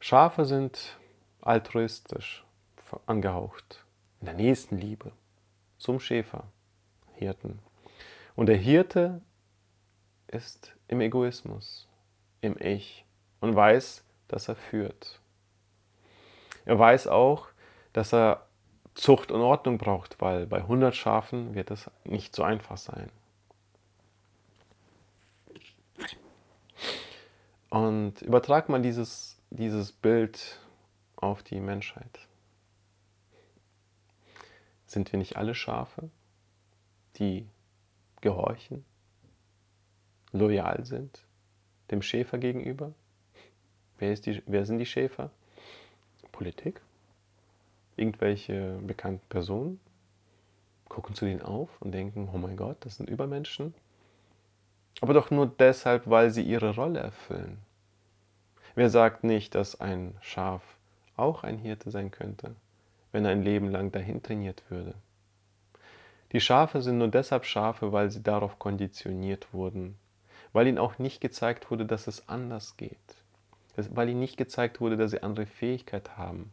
Schafe 0.00 0.44
sind 0.44 0.98
altruistisch 1.40 2.44
angehaucht, 3.06 3.84
in 4.20 4.26
der 4.26 4.34
nächsten 4.34 4.78
Liebe 4.78 5.12
zum 5.78 6.00
Schäfer, 6.00 6.44
Hirten. 7.14 7.58
Und 8.36 8.46
der 8.46 8.56
Hirte 8.56 9.20
ist 10.26 10.74
im 10.88 11.00
Egoismus, 11.00 11.88
im 12.40 12.56
Ich 12.60 13.04
und 13.40 13.54
weiß, 13.54 14.04
dass 14.28 14.48
er 14.48 14.56
führt. 14.56 15.20
Er 16.64 16.78
weiß 16.78 17.08
auch, 17.08 17.48
dass 17.92 18.12
er 18.12 18.46
Zucht 18.94 19.32
und 19.32 19.40
Ordnung 19.40 19.78
braucht, 19.78 20.20
weil 20.20 20.46
bei 20.46 20.58
100 20.58 20.94
Schafen 20.94 21.54
wird 21.54 21.70
es 21.70 21.90
nicht 22.04 22.34
so 22.34 22.42
einfach 22.42 22.76
sein. 22.76 23.10
Und 27.74 28.22
übertrag 28.22 28.68
mal 28.68 28.80
dieses, 28.80 29.36
dieses 29.50 29.90
Bild 29.90 30.60
auf 31.16 31.42
die 31.42 31.58
Menschheit. 31.58 32.20
Sind 34.86 35.10
wir 35.10 35.18
nicht 35.18 35.36
alle 35.36 35.56
Schafe, 35.56 36.08
die 37.16 37.48
gehorchen, 38.20 38.84
loyal 40.30 40.84
sind, 40.84 41.24
dem 41.90 42.00
Schäfer 42.00 42.38
gegenüber? 42.38 42.94
Wer, 43.98 44.14
die, 44.14 44.40
wer 44.46 44.66
sind 44.66 44.78
die 44.78 44.86
Schäfer? 44.86 45.32
Politik? 46.30 46.80
Irgendwelche 47.96 48.78
bekannten 48.86 49.26
Personen? 49.28 49.80
Gucken 50.88 51.16
zu 51.16 51.24
denen 51.24 51.42
auf 51.42 51.82
und 51.82 51.90
denken, 51.90 52.30
oh 52.32 52.38
mein 52.38 52.56
Gott, 52.56 52.76
das 52.82 52.98
sind 52.98 53.10
Übermenschen? 53.10 53.74
Aber 55.00 55.12
doch 55.12 55.30
nur 55.30 55.46
deshalb, 55.46 56.08
weil 56.08 56.30
sie 56.30 56.42
ihre 56.42 56.74
Rolle 56.74 57.00
erfüllen. 57.00 57.58
Wer 58.74 58.90
sagt 58.90 59.22
nicht, 59.22 59.54
dass 59.54 59.80
ein 59.80 60.16
Schaf 60.20 60.62
auch 61.16 61.44
ein 61.44 61.58
Hirte 61.58 61.92
sein 61.92 62.10
könnte, 62.10 62.56
wenn 63.12 63.24
er 63.24 63.30
ein 63.30 63.44
Leben 63.44 63.70
lang 63.70 63.92
dahin 63.92 64.22
trainiert 64.22 64.62
würde? 64.68 64.94
Die 66.32 66.40
Schafe 66.40 66.82
sind 66.82 66.98
nur 66.98 67.08
deshalb 67.08 67.44
Schafe, 67.44 67.92
weil 67.92 68.10
sie 68.10 68.22
darauf 68.22 68.58
konditioniert 68.58 69.52
wurden, 69.54 69.96
weil 70.52 70.66
ihnen 70.66 70.78
auch 70.78 70.98
nicht 70.98 71.20
gezeigt 71.20 71.70
wurde, 71.70 71.86
dass 71.86 72.08
es 72.08 72.28
anders 72.28 72.76
geht, 72.76 72.98
weil 73.76 74.08
ihnen 74.08 74.18
nicht 74.18 74.36
gezeigt 74.36 74.80
wurde, 74.80 74.96
dass 74.96 75.12
sie 75.12 75.22
andere 75.22 75.46
Fähigkeit 75.46 76.16
haben. 76.16 76.52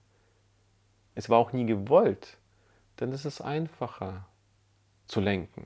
Es 1.15 1.27
war 1.27 1.39
auch 1.39 1.53
nie 1.53 1.65
gewollt, 1.65 2.37
denn 2.99 3.11
es 3.11 3.25
ist 3.25 3.41
einfacher 3.41 4.27
zu 5.07 5.19
lenken, 5.19 5.65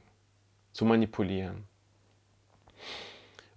zu 0.72 0.86
manipulieren. 0.86 1.68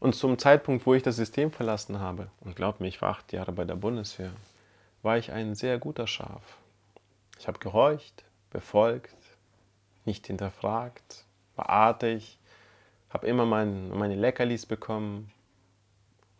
Und 0.01 0.15
zum 0.15 0.39
Zeitpunkt, 0.39 0.87
wo 0.87 0.95
ich 0.95 1.03
das 1.03 1.17
System 1.17 1.51
verlassen 1.51 1.99
habe, 1.99 2.31
und 2.41 2.55
glaub 2.55 2.81
mir, 2.81 2.87
ich 2.87 3.03
war 3.03 3.11
acht 3.11 3.33
Jahre 3.33 3.53
bei 3.53 3.65
der 3.65 3.75
Bundeswehr, 3.75 4.31
war 5.03 5.19
ich 5.19 5.33
ein 5.33 5.55
sehr 5.55 5.79
guter 5.79 6.07
Schaf. 6.07 6.59
Ich 7.39 7.49
habe 7.49 7.59
gehorcht, 7.59 8.25
befolgt, 8.51 9.15
nicht 10.05 10.27
hinterfragt, 10.27 11.25
war 11.57 11.69
artig, 11.69 12.39
habe 13.11 13.27
immer 13.27 13.47
mein, 13.47 13.91
meine 13.91 14.15
Leckerlis 14.15 14.67
bekommen 14.67 15.33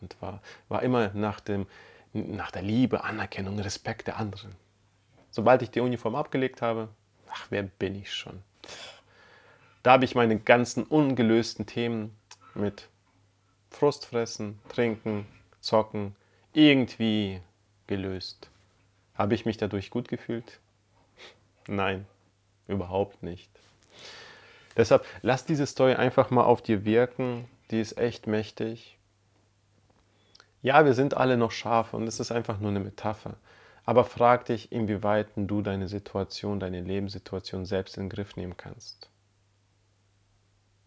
und 0.01 0.21
war, 0.21 0.41
war 0.69 0.83
immer 0.83 1.11
nach, 1.15 1.41
dem, 1.41 1.67
nach 2.13 2.51
der 2.51 2.63
Liebe, 2.63 3.05
Anerkennung, 3.05 3.59
Respekt 3.59 4.07
der 4.07 4.19
anderen. 4.19 4.55
Sobald 5.31 5.63
ich 5.63 5.71
die 5.71 5.81
Uniform 5.81 6.15
abgelegt 6.15 6.63
habe, 6.63 6.89
ach, 7.31 7.47
wer 7.51 7.63
bin 7.63 7.95
ich 7.95 8.13
schon? 8.13 8.43
Da 9.83 9.93
habe 9.93 10.05
ich 10.05 10.15
meine 10.15 10.39
ganzen 10.39 10.85
ungelösten 10.85 11.67
Themen 11.67 12.17
mit 12.55 12.89
Frustfressen, 13.71 14.59
Trinken, 14.69 15.27
Zocken 15.61 16.15
irgendwie 16.53 17.41
gelöst. 17.87 18.51
Habe 19.15 19.35
ich 19.35 19.47
mich 19.47 19.57
dadurch 19.57 19.91
gut 19.91 20.09
gefühlt? 20.09 20.61
Nein, 21.67 22.07
überhaupt 22.67 23.23
nicht. 23.23 23.51
Deshalb 24.77 25.05
lass 25.23 25.45
diese 25.45 25.67
Story 25.67 25.95
einfach 25.95 26.31
mal 26.31 26.45
auf 26.45 26.63
dir 26.63 26.85
wirken. 26.85 27.49
Die 27.71 27.81
ist 27.81 27.99
echt 27.99 28.27
mächtig. 28.27 28.97
Ja, 30.63 30.85
wir 30.85 30.95
sind 30.95 31.17
alle 31.17 31.37
noch 31.37 31.51
Schafe 31.51 31.97
und 31.97 32.07
es 32.07 32.21
ist 32.21 32.33
einfach 32.33 32.59
nur 32.59 32.71
eine 32.71 32.81
Metapher. 32.81 33.37
Aber 33.85 34.05
frag 34.05 34.45
dich, 34.45 34.71
inwieweit 34.71 35.29
du 35.37 35.63
deine 35.63 35.89
Situation, 35.89 36.61
deine 36.61 36.81
Lebenssituation 36.81 37.65
selbst 37.65 37.97
in 37.97 38.05
den 38.05 38.11
Griff 38.11 38.37
nehmen 38.37 38.57
kannst. 38.57 39.09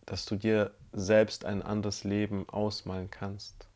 Dass 0.06 0.26
du 0.26 0.36
dir 0.36 0.72
selbst 0.94 1.46
ein 1.46 1.62
anderes 1.62 2.04
Leben 2.04 2.48
ausmalen 2.50 3.10
kannst. 3.10 3.68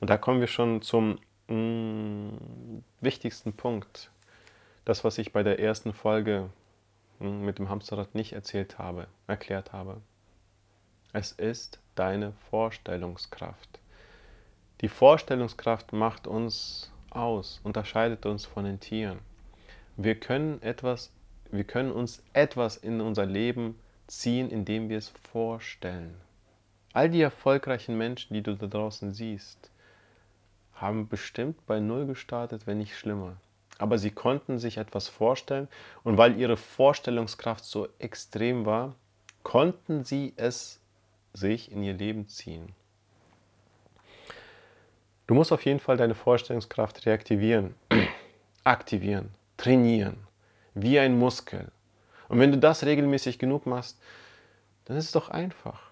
Und 0.00 0.10
da 0.10 0.18
kommen 0.18 0.40
wir 0.40 0.46
schon 0.46 0.82
zum 0.82 1.18
mh, 1.48 1.54
mm, 1.56 2.84
wichtigsten 3.00 3.52
Punkt. 3.54 4.10
Das, 4.84 5.04
was 5.04 5.18
ich 5.18 5.32
bei 5.32 5.42
der 5.42 5.58
ersten 5.58 5.92
Folge 5.92 6.50
mit 7.18 7.58
dem 7.58 7.68
Hamsterrad 7.68 8.14
nicht 8.14 8.32
erzählt 8.32 8.78
habe, 8.78 9.08
erklärt 9.26 9.72
habe. 9.72 10.00
Es 11.12 11.32
ist 11.32 11.80
deine 11.94 12.32
Vorstellungskraft. 12.50 13.80
Die 14.82 14.88
Vorstellungskraft 14.88 15.94
macht 15.94 16.26
uns 16.26 16.92
aus, 17.08 17.60
unterscheidet 17.64 18.26
uns 18.26 18.44
von 18.44 18.64
den 18.64 18.80
Tieren. 18.80 19.20
Wir 19.96 20.20
können 20.20 20.60
etwas, 20.60 21.10
wir 21.50 21.64
können 21.64 21.90
uns 21.90 22.22
etwas 22.34 22.76
in 22.76 23.00
unser 23.00 23.24
Leben 23.24 23.78
ziehen, 24.06 24.50
indem 24.50 24.90
wir 24.90 24.98
es 24.98 25.08
vorstellen. 25.32 26.14
All 26.96 27.10
die 27.10 27.20
erfolgreichen 27.20 27.98
Menschen, 27.98 28.32
die 28.32 28.42
du 28.42 28.54
da 28.54 28.68
draußen 28.68 29.12
siehst, 29.12 29.70
haben 30.72 31.08
bestimmt 31.08 31.66
bei 31.66 31.78
Null 31.78 32.06
gestartet, 32.06 32.66
wenn 32.66 32.78
nicht 32.78 32.96
schlimmer. 32.96 33.36
Aber 33.76 33.98
sie 33.98 34.10
konnten 34.10 34.58
sich 34.58 34.78
etwas 34.78 35.06
vorstellen 35.06 35.68
und 36.04 36.16
weil 36.16 36.38
ihre 36.38 36.56
Vorstellungskraft 36.56 37.66
so 37.66 37.86
extrem 37.98 38.64
war, 38.64 38.94
konnten 39.42 40.04
sie 40.04 40.32
es 40.36 40.80
sich 41.34 41.70
in 41.70 41.82
ihr 41.82 41.92
Leben 41.92 42.28
ziehen. 42.28 42.72
Du 45.26 45.34
musst 45.34 45.52
auf 45.52 45.66
jeden 45.66 45.80
Fall 45.80 45.98
deine 45.98 46.14
Vorstellungskraft 46.14 47.04
reaktivieren, 47.04 47.74
aktivieren, 48.64 49.28
trainieren, 49.58 50.16
wie 50.72 50.98
ein 50.98 51.18
Muskel. 51.18 51.70
Und 52.30 52.38
wenn 52.38 52.52
du 52.52 52.56
das 52.56 52.84
regelmäßig 52.86 53.38
genug 53.38 53.66
machst, 53.66 54.00
dann 54.86 54.96
ist 54.96 55.04
es 55.04 55.12
doch 55.12 55.28
einfach. 55.28 55.85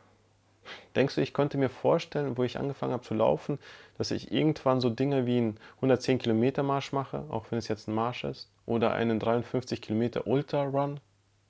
Denkst 0.96 1.16
du, 1.16 1.20
ich 1.22 1.34
konnte 1.34 1.58
mir 1.58 1.68
vorstellen, 1.68 2.36
wo 2.36 2.44
ich 2.44 2.58
angefangen 2.58 2.92
habe 2.92 3.02
zu 3.02 3.14
laufen, 3.14 3.58
dass 3.98 4.10
ich 4.10 4.30
irgendwann 4.32 4.80
so 4.80 4.90
Dinge 4.90 5.26
wie 5.26 5.38
einen 5.38 5.58
110 5.76 6.18
Kilometer 6.18 6.62
Marsch 6.62 6.92
mache, 6.92 7.24
auch 7.30 7.46
wenn 7.50 7.58
es 7.58 7.68
jetzt 7.68 7.88
ein 7.88 7.94
Marsch 7.94 8.24
ist, 8.24 8.50
oder 8.66 8.92
einen 8.92 9.18
53 9.18 9.82
Kilometer 9.82 10.26
Ultra 10.26 10.62
Run? 10.62 11.00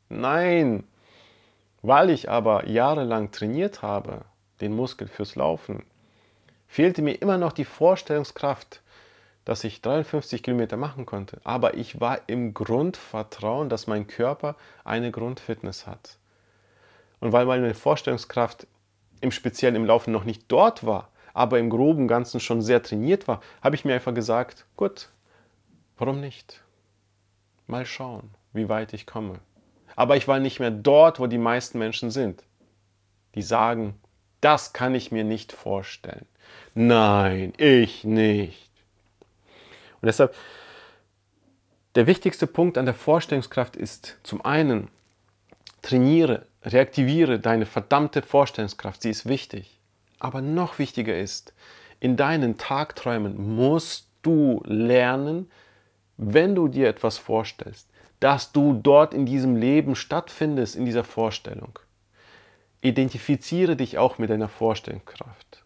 Nein! 0.09 0.85
Weil 1.83 2.09
ich 2.09 2.31
aber 2.31 2.67
jahrelang 2.67 3.31
trainiert 3.31 3.83
habe, 3.83 4.23
den 4.63 4.75
Muskel 4.75 5.07
fürs 5.07 5.37
Laufen, 5.37 5.85
fehlte 6.67 7.03
mir 7.03 7.15
immer 7.15 7.37
noch 7.37 7.53
die 7.53 7.67
Vorstellungskraft, 7.67 8.81
dass 9.45 9.65
ich 9.65 9.83
53 9.83 10.43
Kilometer 10.43 10.79
machen 10.79 11.05
konnte. 11.05 11.41
Aber 11.45 11.75
ich 11.75 12.01
war 12.01 12.21
im 12.27 12.55
Grundvertrauen, 12.55 13.69
dass 13.69 13.87
mein 13.87 14.07
Körper 14.07 14.57
eine 14.85 15.11
Grundfitness 15.11 15.87
hat. 15.87 16.17
Und 17.21 17.33
weil 17.33 17.45
meine 17.45 17.75
Vorstellungskraft 17.75 18.67
im 19.25 19.33
Speziellen 19.33 19.75
im 19.75 19.87
Laufen 19.87 20.12
noch 20.12 20.25
nicht 20.25 20.45
dort 20.49 20.87
war, 20.87 21.09
aber 21.33 21.59
im 21.59 21.71
groben 21.71 22.07
Ganzen 22.07 22.38
schon 22.38 22.62
sehr 22.62 22.83
trainiert 22.83 23.26
war, 23.26 23.40
habe 23.62 23.75
ich 23.75 23.85
mir 23.85 23.95
einfach 23.95 24.14
gesagt, 24.14 24.66
gut, 24.76 25.09
warum 25.99 26.21
nicht? 26.21 26.62
Mal 27.66 27.87
schauen, 27.87 28.31
wie 28.52 28.69
weit 28.69 28.93
ich 28.93 29.07
komme. 29.07 29.40
Aber 29.97 30.16
ich 30.16 30.28
war 30.28 30.38
nicht 30.38 30.61
mehr 30.61 30.71
dort, 30.71 31.19
wo 31.19 31.26
die 31.26 31.38
meisten 31.38 31.78
Menschen 31.78 32.11
sind. 32.11 32.45
Die 33.35 33.43
sagen, 33.43 33.95
das 34.40 34.73
kann 34.73 34.95
ich 34.95 35.11
mir 35.11 35.25
nicht 35.25 35.52
vorstellen. 35.52 36.26
Nein, 36.75 37.54
ich 37.57 38.04
nicht. 38.04 38.71
Und 40.00 40.07
deshalb, 40.07 40.35
der 41.95 42.07
wichtigste 42.07 42.47
Punkt 42.47 42.76
an 42.76 42.85
der 42.85 42.95
Vorstellungskraft 42.95 43.75
ist 43.76 44.19
zum 44.23 44.45
einen, 44.45 44.88
trainiere, 45.81 46.47
reaktiviere 46.64 47.38
deine 47.38 47.66
verdammte 47.66 48.23
Vorstellungskraft, 48.23 49.02
sie 49.02 49.11
ist 49.11 49.26
wichtig. 49.26 49.78
Aber 50.18 50.40
noch 50.40 50.78
wichtiger 50.78 51.16
ist, 51.16 51.52
in 52.00 52.16
deinen 52.16 52.56
Tagträumen 52.59 53.56
musst 53.56 54.09
du 54.23 54.62
lernen, 54.64 55.50
wenn 56.16 56.54
du 56.54 56.68
dir 56.68 56.88
etwas 56.88 57.18
vorstellst, 57.18 57.88
dass 58.21 58.52
du 58.52 58.73
dort 58.73 59.12
in 59.12 59.26
diesem 59.26 59.56
Leben 59.56 59.97
stattfindest, 59.97 60.76
in 60.76 60.87
dieser 60.87 61.04
Vorstellung. 61.04 61.78
Identifiziere 62.80 63.76
dich 63.76 63.99
auch 63.99 64.18
mit 64.18 64.30
deiner 64.30 64.49
Vorstellungskraft. 64.49 65.64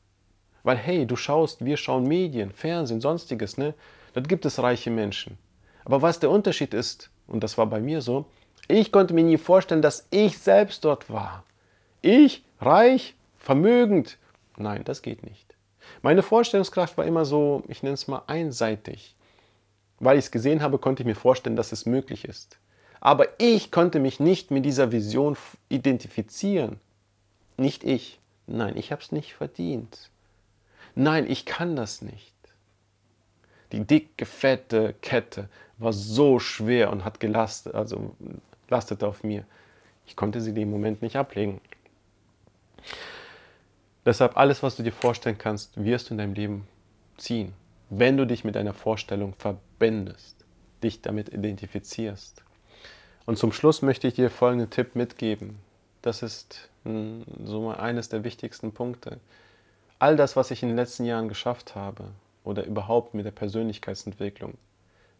Weil 0.63 0.77
hey, 0.77 1.07
du 1.07 1.17
schaust, 1.17 1.65
wir 1.65 1.77
schauen 1.77 2.05
Medien, 2.05 2.53
Fernsehen, 2.53 3.01
sonstiges, 3.01 3.59
ne? 3.59 3.75
Dort 4.13 4.29
gibt 4.29 4.45
es 4.45 4.61
reiche 4.61 4.91
Menschen. 4.91 5.39
Aber 5.85 6.03
was 6.03 6.21
der 6.21 6.31
Unterschied 6.31 6.75
ist, 6.75 7.11
und 7.27 7.43
das 7.45 7.57
war 7.59 7.67
bei 7.67 7.81
mir 7.81 8.03
so, 8.03 8.27
ich 8.69 8.93
konnte 8.93 9.15
mir 9.15 9.25
nie 9.25 9.39
vorstellen, 9.39 9.83
dass 9.83 10.07
ich 10.11 10.39
selbst 10.39 10.85
dort 10.85 11.11
war. 11.11 11.45
Ich, 12.03 12.45
reich, 12.61 13.15
vermögend. 13.39 14.19
Nein, 14.57 14.83
das 14.85 15.03
geht 15.03 15.25
nicht. 15.25 15.57
Meine 16.03 16.23
Vorstellungskraft 16.23 16.97
war 16.99 17.07
immer 17.07 17.25
so, 17.25 17.65
ich 17.67 17.83
nenne 17.83 17.95
es 17.95 18.09
mal 18.09 18.23
einseitig. 18.27 19.17
Weil 20.01 20.19
ich 20.19 20.27
es 20.27 20.31
gesehen 20.31 20.63
habe, 20.63 20.79
konnte 20.79 21.03
ich 21.03 21.07
mir 21.07 21.17
vorstellen, 21.17 21.57
dass 21.57 21.73
es 21.73 21.87
möglich 21.87 22.25
ist. 22.25 22.59
Aber 23.01 23.27
ich 23.39 23.71
konnte 23.71 24.01
mich 24.01 24.21
nicht 24.21 24.51
mit 24.51 24.65
dieser 24.65 24.93
Vision 24.93 25.37
identifizieren. 25.69 26.79
Nicht 27.57 27.85
ich. 27.85 28.21
Nein, 28.47 28.77
ich 28.77 28.93
habe 28.93 29.03
es 29.03 29.13
nicht 29.13 29.35
verdient. 29.35 30.11
Nein, 30.95 31.27
ich 31.29 31.47
kann 31.47 31.75
das 31.75 32.03
nicht. 32.03 32.35
Die 33.73 33.85
dicke, 33.85 34.25
fette 34.25 34.95
Kette 35.03 35.49
war 35.77 35.93
so 35.93 36.39
schwer 36.39 36.91
und 36.91 37.05
hat 37.05 37.21
gelastet, 37.21 37.75
also 37.75 38.17
lastete 38.69 39.07
auf 39.07 39.25
mir. 39.25 39.45
Ich 40.07 40.17
konnte 40.17 40.41
sie 40.41 40.51
im 40.61 40.71
Moment 40.71 41.03
nicht 41.03 41.17
ablegen. 41.17 41.61
Deshalb 44.05 44.37
alles, 44.37 44.63
was 44.63 44.77
du 44.77 44.83
dir 44.83 44.93
vorstellen 44.93 45.39
kannst, 45.39 45.83
wirst 45.83 46.09
du 46.09 46.15
in 46.15 46.19
deinem 46.19 46.35
Leben 46.35 46.67
ziehen, 47.17 47.53
wenn 47.91 48.17
du 48.17 48.27
dich 48.27 48.45
mit 48.45 48.55
deiner 48.55 48.75
Vorstellung 48.75 49.35
verbindest, 49.35 50.37
dich 50.83 51.03
damit 51.03 51.29
identifizierst. 51.29 52.43
Und 53.27 53.39
zum 53.39 53.53
Schluss 53.53 53.83
möchte 53.83 54.09
ich 54.09 54.15
dir 54.15 54.31
folgenden 54.31 54.71
Tipp 54.71 54.95
mitgeben. 54.95 55.59
Das 56.01 56.23
ist 56.23 56.71
hm, 56.85 57.25
so 57.45 57.69
eines 57.71 58.09
der 58.09 58.25
wichtigsten 58.25 58.73
Punkte 58.73 59.19
all 59.99 60.17
das, 60.17 60.37
was 60.37 60.51
ich 60.51 60.63
in 60.63 60.69
den 60.69 60.77
letzten 60.77 61.05
Jahren 61.05 61.29
geschafft 61.29 61.75
habe 61.75 62.05
oder 62.45 62.65
überhaupt 62.65 63.15
mit 63.15 63.27
der 63.27 63.33
Persönlichkeitsentwicklung, 63.33 64.57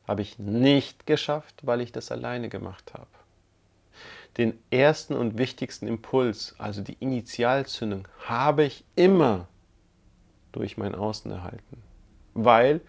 habe 0.07 0.23
ich 0.23 0.39
nicht 0.39 1.07
geschafft, 1.07 1.55
weil 1.63 1.81
ich 1.81 1.93
das 1.93 2.11
alleine 2.11 2.49
gemacht 2.49 2.93
habe. 2.95 3.07
Den 4.39 4.59
ersten 4.71 5.15
und 5.15 5.37
wichtigsten 5.37 5.89
Impuls, 5.89 6.55
also 6.59 6.81
die 6.81 6.97
Initialzündung, 7.01 8.07
habe 8.25 8.65
ich 8.65 8.85
immer 8.95 9.49
durch 10.53 10.77
mein 10.77 10.95
Außen 10.95 11.31
erhalten. 11.31 11.83
Weil 12.35 12.81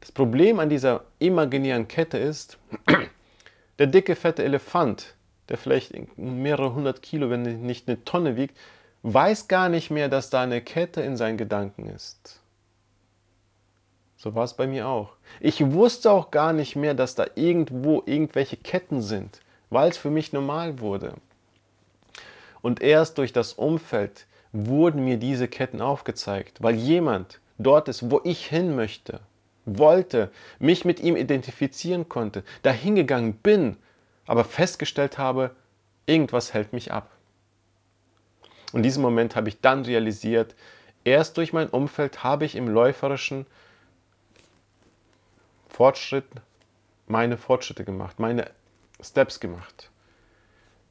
das 0.00 0.12
Problem 0.12 0.60
an 0.60 0.68
dieser 0.68 1.04
imaginären 1.18 1.88
Kette 1.88 2.18
ist, 2.18 2.58
der 3.78 3.86
dicke, 3.86 4.16
fette 4.16 4.44
Elefant, 4.44 5.14
der 5.48 5.58
vielleicht 5.58 6.18
mehrere 6.18 6.74
hundert 6.74 7.02
Kilo, 7.02 7.30
wenn 7.30 7.62
nicht 7.62 7.88
eine 7.88 8.04
Tonne 8.04 8.36
wiegt, 8.36 8.56
weiß 9.02 9.48
gar 9.48 9.68
nicht 9.68 9.90
mehr, 9.90 10.08
dass 10.08 10.30
da 10.30 10.42
eine 10.42 10.60
Kette 10.60 11.00
in 11.00 11.16
seinen 11.16 11.38
Gedanken 11.38 11.88
ist. 11.88 12.40
So 14.16 14.34
war 14.34 14.44
es 14.44 14.54
bei 14.54 14.66
mir 14.66 14.88
auch. 14.88 15.12
Ich 15.40 15.72
wusste 15.72 16.10
auch 16.10 16.30
gar 16.30 16.52
nicht 16.52 16.74
mehr, 16.74 16.94
dass 16.94 17.14
da 17.14 17.26
irgendwo 17.34 18.02
irgendwelche 18.06 18.56
Ketten 18.56 19.02
sind, 19.02 19.40
weil 19.76 19.90
es 19.90 19.98
für 19.98 20.08
mich 20.08 20.32
normal 20.32 20.80
wurde. 20.80 21.12
Und 22.62 22.80
erst 22.80 23.18
durch 23.18 23.34
das 23.34 23.52
Umfeld 23.52 24.26
wurden 24.52 25.04
mir 25.04 25.18
diese 25.18 25.48
Ketten 25.48 25.82
aufgezeigt, 25.82 26.62
weil 26.62 26.76
jemand 26.76 27.40
dort 27.58 27.88
ist, 27.88 28.10
wo 28.10 28.22
ich 28.24 28.46
hin 28.46 28.74
möchte, 28.74 29.20
wollte, 29.66 30.30
mich 30.58 30.86
mit 30.86 30.98
ihm 31.00 31.14
identifizieren 31.14 32.08
konnte, 32.08 32.42
dahingegangen 32.62 33.34
bin, 33.34 33.76
aber 34.24 34.44
festgestellt 34.44 35.18
habe, 35.18 35.54
irgendwas 36.06 36.54
hält 36.54 36.72
mich 36.72 36.90
ab. 36.90 37.10
Und 38.72 38.78
in 38.78 38.82
diesem 38.82 39.02
Moment 39.02 39.36
habe 39.36 39.50
ich 39.50 39.60
dann 39.60 39.84
realisiert, 39.84 40.54
erst 41.04 41.36
durch 41.36 41.52
mein 41.52 41.68
Umfeld 41.68 42.24
habe 42.24 42.46
ich 42.46 42.54
im 42.56 42.66
läuferischen 42.66 43.44
Fortschritt 45.68 46.24
meine 47.06 47.36
Fortschritte 47.36 47.84
gemacht, 47.84 48.18
meine 48.18 48.50
Steps 49.00 49.40
gemacht. 49.40 49.90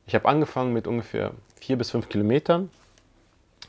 Ich 0.08 0.16
habe 0.16 0.28
angefangen 0.28 0.74
mit 0.74 0.88
ungefähr 0.88 1.32
vier 1.60 1.78
bis 1.78 1.92
fünf 1.92 2.10
Kilometern, 2.10 2.70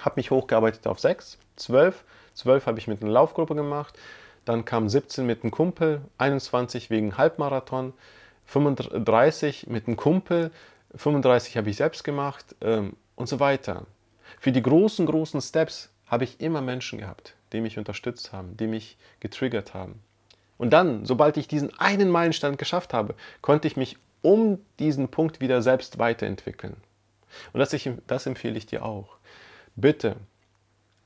habe 0.01 0.17
mich 0.17 0.31
hochgearbeitet 0.31 0.87
auf 0.87 1.01
sechs, 1.01 1.39
zwölf. 1.57 2.05
Zwölf 2.35 2.67
habe 2.67 2.79
ich 2.79 2.87
mit 2.87 3.03
einer 3.03 3.11
Laufgruppe 3.11 3.55
gemacht, 3.55 3.99
dann 4.45 4.67
kam 4.67 4.91
17 4.91 5.25
mit 5.25 5.43
einem 5.43 5.51
Kumpel, 5.51 6.03
21 6.19 6.91
wegen 6.91 7.17
Halbmarathon, 7.17 7.95
35 8.45 9.67
mit 9.69 9.87
einem 9.87 9.97
Kumpel, 9.97 10.51
35 10.95 11.57
habe 11.57 11.71
ich 11.71 11.77
selbst 11.77 12.05
gemacht 12.05 12.55
ähm, 12.61 12.95
und 13.17 13.29
so 13.29 13.41
weiter. 13.41 13.87
Für 14.39 14.53
die 14.53 14.63
großen, 14.63 15.07
großen 15.07 15.41
Steps 15.41 15.91
habe 16.07 16.25
ich 16.25 16.41
immer 16.41 16.61
Menschen 16.61 16.99
gehabt, 16.99 17.35
die 17.53 17.61
mich 17.61 17.79
unterstützt 17.79 18.33
haben, 18.33 18.57
die 18.57 18.67
mich 18.67 18.99
getriggert 19.21 19.75
haben. 19.75 20.01
Und 20.59 20.71
dann, 20.71 21.05
sobald 21.05 21.37
ich 21.37 21.49
diesen 21.49 21.77
einen 21.79 22.11
Meilenstein 22.11 22.57
geschafft 22.57 22.95
habe, 22.95 23.15
konnte 23.43 23.67
ich 23.69 23.77
mich 23.77 23.99
um 24.27 24.59
diesen 24.79 25.09
Punkt 25.09 25.41
wieder 25.41 25.63
selbst 25.63 25.99
weiterentwickeln. 25.99 26.77
Und 27.53 27.61
das, 27.61 27.73
ich, 27.73 27.91
das 28.07 28.27
empfehle 28.27 28.59
ich 28.59 28.67
dir 28.67 28.85
auch. 28.85 29.17
Bitte, 29.77 30.17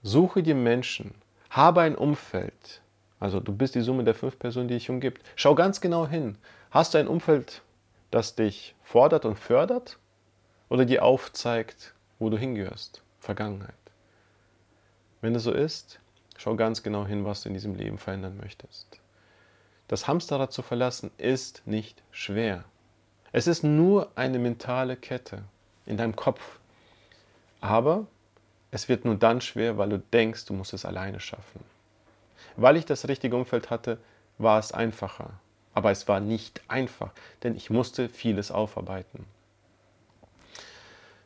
suche 0.03 0.43
dir 0.43 0.55
Menschen, 0.55 1.15
habe 1.51 1.83
ein 1.83 1.97
Umfeld. 1.97 2.83
Also 3.19 3.41
du 3.41 3.53
bist 3.53 3.75
die 3.75 3.83
Summe 3.83 4.05
der 4.05 4.15
fünf 4.15 4.39
Personen, 4.39 4.69
die 4.69 4.75
dich 4.75 4.89
umgibt. 4.89 5.23
Schau 5.37 5.55
ganz 5.55 5.81
genau 5.81 6.07
hin. 6.07 6.39
Hast 6.71 6.95
du 6.95 6.99
ein 6.99 7.09
Umfeld, 7.09 7.63
das 8.11 8.35
dich 8.37 8.75
fordert 8.83 9.25
und 9.25 9.39
fördert 9.39 9.99
oder 10.69 10.85
dir 10.85 11.05
aufzeigt, 11.05 11.95
wo 12.19 12.31
du 12.31 12.39
hingehörst? 12.39 13.03
Vergangenheit. 13.19 13.75
Wenn 15.21 15.35
es 15.35 15.43
so 15.43 15.53
ist, 15.53 16.01
Schau 16.43 16.57
ganz 16.57 16.83
genau 16.83 17.05
hin, 17.05 17.27
was 17.27 17.43
du 17.43 17.51
in 17.51 17.55
diesem 17.55 17.75
Leben 17.75 17.99
verändern 17.99 18.39
möchtest. 18.39 18.99
Das 19.89 20.09
Hamsterrad 20.09 20.53
zu 20.53 20.63
verlassen 20.63 21.11
ist 21.19 21.61
nicht 21.67 22.03
schwer. 22.13 22.65
Es 23.33 23.47
ist 23.47 23.63
nur 23.63 24.11
eine 24.17 24.39
mentale 24.39 24.97
Kette 24.97 25.45
in 25.87 25.97
deinem 25.97 26.17
Kopf. 26.17 26.59
Aber 27.61 28.07
es 28.71 28.89
wird 28.89 29.05
nur 29.05 29.15
dann 29.15 29.41
schwer, 29.41 29.79
weil 29.79 29.89
du 29.89 29.99
denkst, 29.99 30.47
du 30.47 30.53
musst 30.53 30.73
es 30.73 30.85
alleine 30.85 31.21
schaffen. 31.21 31.61
Weil 32.57 32.77
ich 32.77 32.87
das 32.87 33.07
richtige 33.07 33.37
Umfeld 33.37 33.71
hatte, 33.71 33.99
war 34.39 34.59
es 34.59 34.73
einfacher. 34.73 35.31
Aber 35.75 35.93
es 35.93 36.09
war 36.09 36.19
nicht 36.19 36.63
einfach, 36.69 37.13
denn 37.43 37.55
ich 37.55 37.71
musste 37.71 38.09
vieles 38.09 38.51
aufarbeiten. 38.51 39.27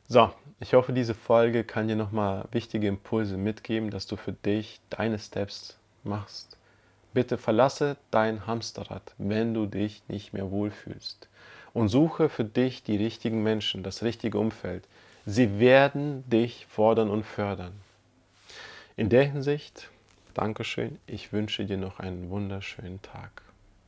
So, 0.07 0.31
ich 0.61 0.75
hoffe, 0.75 0.93
diese 0.93 1.15
Folge 1.15 1.65
kann 1.65 1.89
dir 1.89 1.97
nochmal 1.97 2.45
wichtige 2.53 2.89
Impulse 2.89 3.39
mitgeben, 3.39 3.89
dass 3.91 4.07
du 4.07 4.17
für 4.17 4.33
dich 4.33 4.81
deine 4.91 5.19
Steps 5.19 5.79
machst. 6.03 6.59
Bitte 7.15 7.39
verlasse 7.39 7.97
dein 8.11 8.47
Hamsterrad, 8.47 9.15
wenn 9.17 9.55
du 9.55 9.65
dich 9.65 10.03
nicht 10.09 10.35
mehr 10.35 10.51
wohlfühlst. 10.51 11.29
Und 11.75 11.89
suche 11.89 12.31
für 12.31 12.45
dich 12.45 12.83
die 12.83 12.97
richtigen 12.97 13.43
Menschen, 13.43 13.83
das 13.83 14.03
richtige 14.03 14.39
Umfeld. 14.39 14.85
Sie 15.27 15.59
werden 15.61 16.29
dich 16.31 16.67
fordern 16.71 17.11
und 17.11 17.25
fördern. 17.25 17.73
In 18.97 19.11
der 19.11 19.25
Hinsicht, 19.25 19.91
Dankeschön, 20.33 20.99
ich 21.07 21.33
wünsche 21.33 21.67
dir 21.67 21.77
noch 21.77 22.01
einen 22.01 22.31
wunderschönen 22.31 23.03
Tag. 23.03 23.44